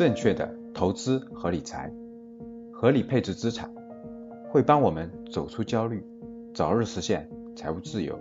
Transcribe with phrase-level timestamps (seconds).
[0.00, 1.92] 正确的投资和理财，
[2.72, 3.70] 合理配置资产，
[4.48, 6.02] 会帮我们走出焦虑，
[6.54, 8.18] 早日实现财务自由。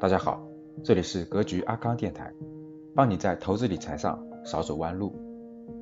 [0.00, 0.42] 大家好，
[0.82, 2.32] 这里是格局阿康电台，
[2.94, 5.14] 帮你在投资理财上少走弯路。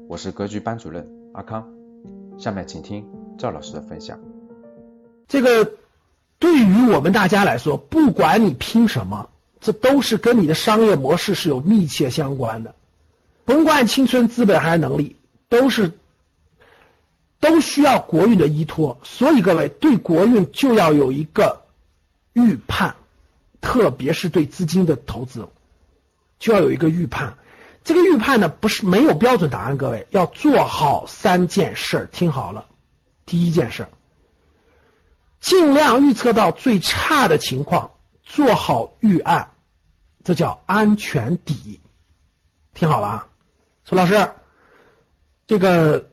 [0.08, 1.64] 我是格局班主任阿康，
[2.36, 3.06] 下面请听
[3.38, 4.18] 赵老师的分享。
[5.28, 5.74] 这个
[6.40, 12.74] 对于我们大家来说，不管你拼什么，这都是跟你的商业模式是有密切相关的。
[13.44, 15.14] 甭管青春、资本还是能力，
[15.48, 15.98] 都是
[17.40, 18.98] 都需要国运的依托。
[19.02, 21.66] 所以各位对国运就要有一个
[22.32, 22.96] 预判，
[23.60, 25.48] 特别是对资金的投资，
[26.38, 27.36] 就要有一个预判。
[27.84, 29.78] 这个预判呢，不是没有标准答案。
[29.78, 32.66] 各位要做好三件事，听好了。
[33.24, 33.86] 第一件事，
[35.40, 37.92] 尽量预测到最差的情况，
[38.24, 39.52] 做好预案，
[40.24, 41.80] 这叫安全底。
[42.74, 43.28] 听好了啊！
[43.84, 44.30] 说老师，
[45.46, 46.10] 这个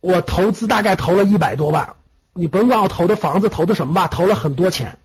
[0.00, 1.96] 我投资大概投了一百多万，
[2.34, 4.98] 你甭管我投的房子投的什么吧，投了很多钱。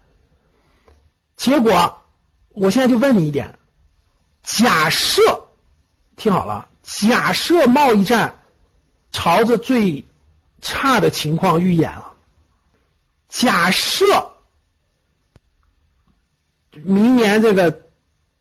[1.37, 2.01] 结果
[2.49, 3.57] 我现在就问你一点：
[4.43, 5.47] 假设，
[6.15, 8.39] 听好了，假设贸易战
[9.11, 10.05] 朝着最
[10.61, 12.13] 差的情况预演了，
[13.29, 14.05] 假设
[16.71, 17.83] 明年这个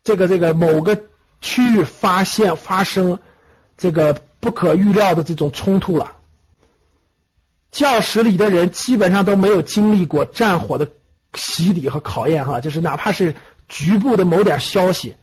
[0.03, 1.01] 这个这个某个
[1.39, 3.17] 区域发现发生。
[3.79, 6.15] 这个不可预料的这种冲突了，
[7.71, 10.89] 教室里的人基本上都没有经历过战火的
[11.33, 13.35] 洗礼和考验哈，就是哪怕是
[13.67, 15.15] 局部的某点消息，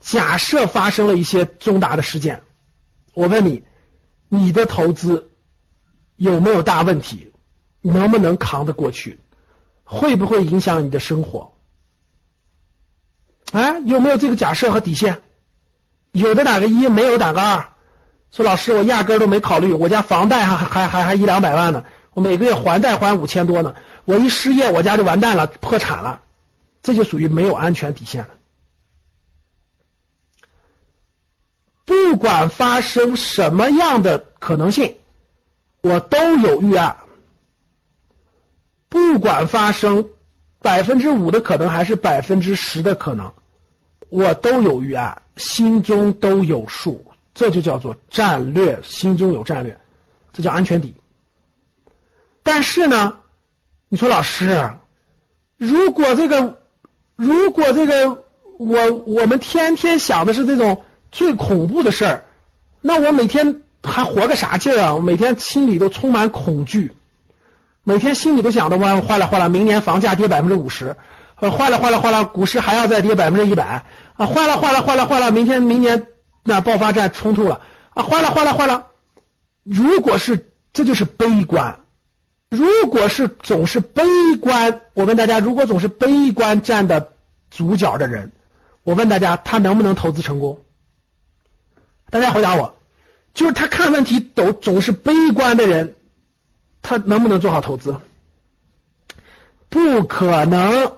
[0.00, 2.42] 假设发生了一些重大的事件，
[3.14, 3.64] 我问你，
[4.28, 5.30] 你的投资
[6.16, 7.32] 有没有大问题？
[7.80, 9.18] 能不能扛得过去？
[9.82, 11.54] 会不会影响你的生活？
[13.50, 15.20] 啊，有没有这个假设和底线？
[16.12, 17.71] 有的打个一，没有打个二。
[18.32, 23.74] 说老师，我压根都没考虑，我家房贷还还还还一两百万呢，我每个月还贷还五千多呢，
[24.06, 26.22] 我一失业，我家就完蛋了，破产了，
[26.82, 28.30] 这就属于没有安全底线了。
[31.84, 34.96] 不管发生什么样的可能性，
[35.82, 36.96] 我都有预案。
[38.88, 40.08] 不管发生
[40.60, 43.30] 百分之五的可能还是百分之十的可能，
[44.08, 47.11] 我都有预案，心中都有数。
[47.34, 49.78] 这就叫做战略，心中有战略，
[50.32, 50.94] 这叫安全底。
[52.42, 53.14] 但是呢，
[53.88, 54.70] 你说老师，
[55.56, 56.58] 如果这个，
[57.16, 58.24] 如果这个，
[58.58, 62.24] 我我们天天想的是这种最恐怖的事儿，
[62.80, 64.94] 那我每天还活个啥劲儿啊？
[64.94, 66.92] 我每天心里都充满恐惧，
[67.82, 70.96] 每天心里都想着哇，坏了坏了，明年房价跌百分之五十，
[71.36, 73.84] 呃，坏了坏了坏了，股市还要再跌百分之一百
[74.16, 76.08] 啊，坏了坏了坏了坏了，明天明年。
[76.44, 77.60] 那爆发战冲突了
[77.90, 78.02] 啊！
[78.02, 78.86] 坏了坏了坏了！
[79.62, 81.80] 如果是这就是悲观，
[82.50, 84.02] 如果是总是悲
[84.40, 87.12] 观，我问大家，如果总是悲观站的
[87.50, 88.32] 主角的人，
[88.82, 90.64] 我问大家，他能不能投资成功？
[92.10, 92.76] 大家回答我，
[93.34, 95.94] 就是他看问题都总是悲观的人，
[96.82, 97.96] 他能不能做好投资？
[99.68, 100.96] 不可能，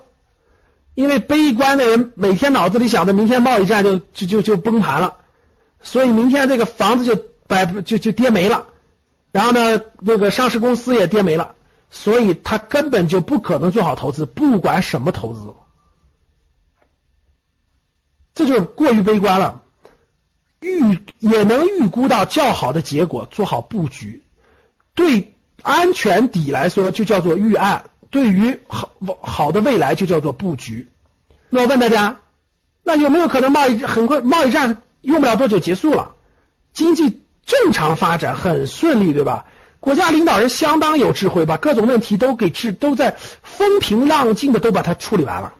[0.95, 5.17] 因为悲观的人每天脑子里想着明天贸易战就就就就崩盘了。
[5.85, 7.15] 所以明天这个房子就
[7.47, 8.65] 百就就跌没了，
[9.31, 11.53] 然后呢，那个上市公司也跌没了，
[11.91, 15.53] 所以他根本就不可能做好投资，不管什么投资，
[18.33, 19.61] 这就过于悲观了。
[20.61, 24.23] 预也能预估到较好的结果，做好布局。
[24.95, 28.89] 对安全底来说，就叫做预案；对于好
[29.21, 30.89] 好的未来，就叫做布局。
[31.49, 32.19] 那我问大家，
[32.81, 34.81] 那有没有可能贸易很快贸易战？
[35.05, 36.15] 用不了多久结束了，
[36.73, 39.45] 经济正常发展很顺利，对吧？
[39.79, 45.53] 国家领导人相当有智慧，把各种问题都给治，都在风平浪静的都把它处理完了。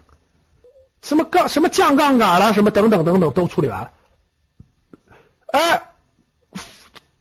[1.03, 3.91] 什么杠什么降杠杆了，什么等等等等都处理完了。
[5.45, 5.91] 哎，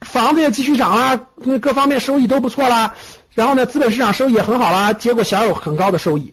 [0.01, 1.27] 房子也继续涨了，
[1.61, 2.95] 各方面收益都不错啦。
[3.33, 6.33] 然后呢，资本市场收益也很好啦，结果享有很高的收益，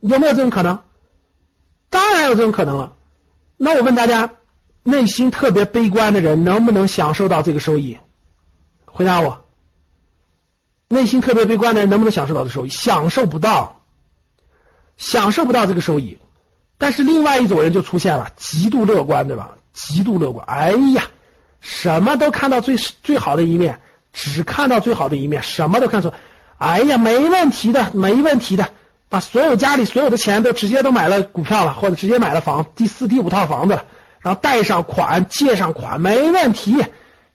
[0.00, 0.78] 有没有这种可能？
[1.90, 2.94] 当然有这种可能了。
[3.56, 4.30] 那我问大家。
[4.84, 7.98] 内心特别悲观的人能不能享受到这个收益？
[8.84, 9.44] 回答我。
[10.88, 12.68] 内心特别悲观的人能不能享受到这收益？
[12.68, 13.80] 享受不到，
[14.98, 16.18] 享受不到这个收益。
[16.76, 19.56] 但是另外一种人就出现了，极度乐观，对吧？
[19.72, 21.04] 极度乐观，哎呀，
[21.60, 23.80] 什么都看到最最好的一面，
[24.12, 26.12] 只看到最好的一面，什么都看错。
[26.58, 28.68] 哎呀，没问题的，没问题的，
[29.08, 33.84] 把所有家里所有的钱都直接都买了股票了，或者直接买了房，第四、第五套房子了。
[34.24, 36.82] 然后贷上款，借上款，没问题，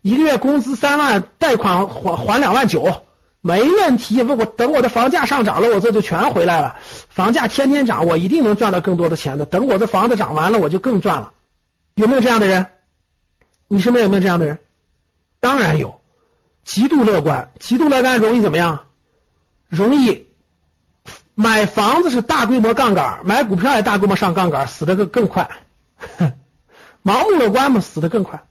[0.01, 3.03] 一个月工资三万，贷款还还两万九，
[3.41, 4.23] 没问题。
[4.23, 6.77] 我我等我的房价上涨了，我这就全回来了。
[7.07, 9.45] 房价天天涨，我一定能赚到更多的钱的。
[9.45, 11.31] 等我的房子涨完了，我就更赚了。
[11.93, 12.65] 有没有这样的人？
[13.67, 14.57] 你身边有没有这样的人？
[15.39, 16.01] 当然有，
[16.63, 18.79] 极度乐观，极度乐观容易怎么样？
[19.67, 20.25] 容易
[21.35, 25.47] 买房子是大规模杠杆，买股票也大规模上杠杆，死的更更快。
[26.17, 26.33] 哼
[27.03, 28.43] 盲目乐观嘛，死的更快。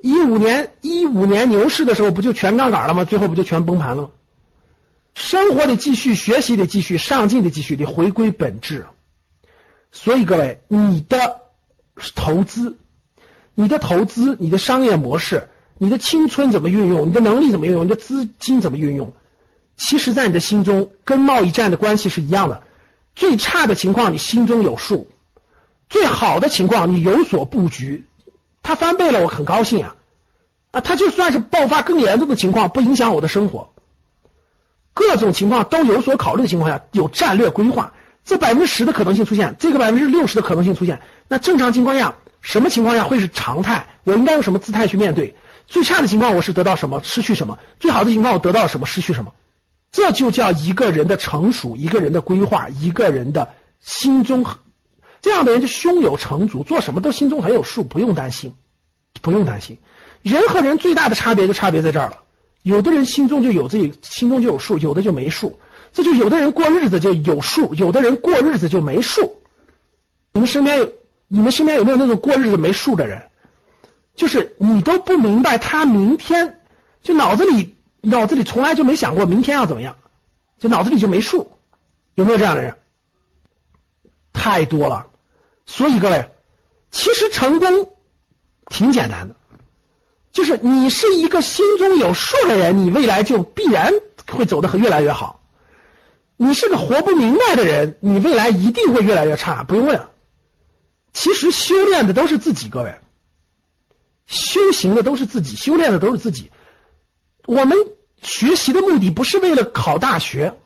[0.00, 3.04] 一五年一五年牛市的时候，不就全杠杆了吗？
[3.04, 4.10] 最后不就全崩盘了吗？
[5.14, 8.86] 生活得继续，学习得继续，上进得继续，得回归本质。
[9.90, 11.42] 所以各位，你的
[12.14, 12.78] 投资、
[13.54, 17.08] 你的投资、你的商业模式、你的青春怎么运用？
[17.08, 17.84] 你的能力怎么运用？
[17.84, 19.12] 你的资金怎么运用？
[19.76, 22.62] 其实，在你的心中，跟贸易战的关系是一样的。
[23.14, 25.06] 最差的情况，你心中有数；
[25.92, 28.06] 最好的情况，你有所布局。
[28.62, 29.94] 它翻倍了，我很高兴啊！
[30.70, 33.74] 啊，它就算是爆发更严重的情况，不影响我的生活。
[34.94, 37.92] 各种情况都有所考虑的情况下，有战略规划。
[38.24, 43.86] 这百分之十的可能性出现，这个百分之六十的可能性出现，那正常情况下，什么情况下会是常态？
[44.04, 45.36] 我应该用什么姿态去面对？
[45.66, 47.58] 最差的情况，我是得到什么，失去什么？
[47.78, 49.34] 最好的情况，我得到什么，失去什么？
[49.90, 53.46] 这就叫一个人的成熟，一个人的规划，一个人的
[53.80, 54.46] 心中。
[55.22, 58.54] 这样的人就胸有成竹，做什么都心中很有数，不用担心，
[59.22, 59.78] 不用担心。
[60.20, 62.18] 人和人最大的差别就差别在这儿了。
[62.62, 65.58] 有的人心中就有自己心中就有数，有的就没数。
[65.92, 69.42] 这就有的人过日子就有数，有的人过日子就没数。
[70.32, 70.92] 你们身边有
[71.28, 73.22] 你们身边有没有那种过日子没数的人？
[74.14, 76.60] 就是你都不明白他明天，
[77.02, 79.96] 就脑子里脑子里从来就没想过明天要怎么样，
[80.58, 81.52] 就脑子里就没数。
[82.14, 82.76] 有没有这样的人？
[84.32, 85.06] 太多了。
[85.64, 86.30] 所以各位，
[86.90, 87.94] 其实成功
[88.66, 89.36] 挺简单的，
[90.32, 93.92] 就是你是一个心中有数的人，你未来就必然
[94.30, 95.40] 会走得越来越好。
[96.36, 99.62] 你是个活不明白的人，你未来一定会越来越差。
[99.62, 100.08] 不用问，
[101.12, 102.94] 其实修炼的都是自己，各位，
[104.26, 106.50] 修行的都是自己，修炼的都是自己。
[107.46, 107.78] 我们
[108.20, 110.58] 学习的目的不是为了考大学，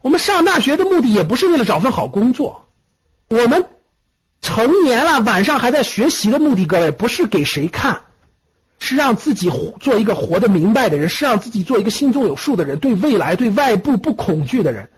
[0.00, 2.68] 我们上大学的目的也不是为了找份好工作，
[3.28, 3.66] 我们。
[4.44, 8.02] 成年了，晚上还在学习的目的，各位不是给谁看，
[8.78, 9.50] 是让自己
[9.80, 14.90] 做一个活得明白的人，是让自己做一个心中有数的人，对未来、对外部不恐惧的人。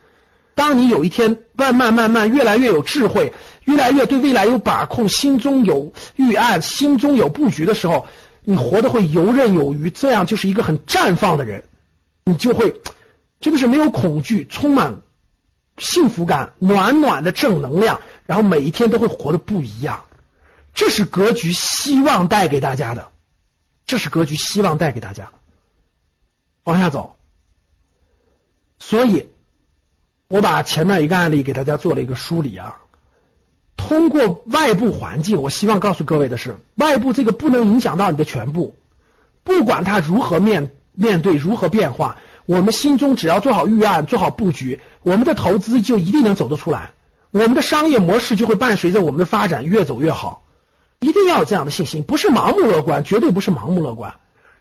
[0.56, 3.32] 当你有一天慢慢慢慢越来越有智慧，
[3.66, 8.04] 越来越对未来有把控，心中有预案，心中有布局的时候，
[8.42, 11.62] 你活得会游刃有余，这样就是一个很绽放的人，
[12.24, 12.74] 你就会
[13.38, 15.02] 真的是没有恐惧，充满
[15.78, 18.00] 幸福感，暖暖的正能量。
[18.26, 20.04] 然后每一天都会活得不一样，
[20.74, 23.08] 这是格局希望带给大家的，
[23.86, 25.30] 这是格局希望带给大家。
[26.64, 27.16] 往下走，
[28.80, 29.28] 所以，
[30.26, 32.78] 我把前面一个案例给大家做了一个梳理啊。
[33.76, 38.74] 通过外部环境，我希望告诉各位的是，外部这个不能影响到你的全部，
[39.44, 46.90] 不管它如何面面对，如何变化，我们心中只要做好预案，做好布局，我们的投资就一定能走得出来。
[47.30, 50.44] 我们的商业模式就会伴随着我们的发展越走越好，
[50.98, 54.12] 一定要有这样的信心，不是盲目乐观，绝对不是盲目乐观。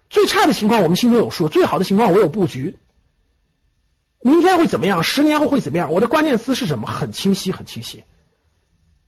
[0.08, 2.78] 最差的情况我们心中有数，最好的情况我有布局。
[4.22, 5.02] 明天会怎么样？
[5.02, 5.92] 十年后会怎么样？
[5.92, 6.86] 我的关键词是什么？
[6.86, 8.04] 很清晰，很清晰。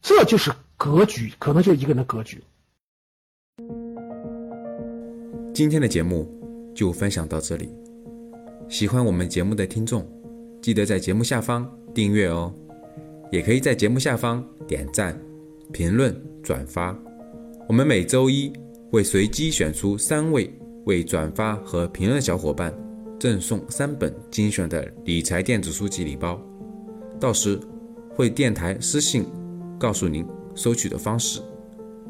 [0.01, 2.43] 这就是格局，可能就一个人的格局。
[5.53, 6.27] 今天的节目
[6.73, 7.69] 就分享到这里，
[8.69, 10.07] 喜欢我们节目的听众，
[10.67, 12.53] 记得在节目下方订阅哦。
[13.31, 15.17] 也可以在节目下方点赞、
[15.71, 16.93] 评论、转发。
[17.69, 18.51] 我们每周一
[18.91, 22.73] 会随机选出三位为转发和评论的小伙伴，
[23.17, 26.37] 赠送三本精选的理财电子书籍礼包。
[27.17, 27.57] 到时
[28.09, 29.25] 会电台私信
[29.79, 31.39] 告诉您收取的方式。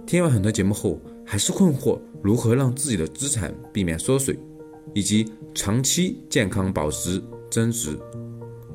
[0.08, 4.36] 听完很多节目后，还是困惑如何让自己的资产避免缩水，
[4.96, 7.22] 以及长期健康保值
[7.52, 7.96] 增值，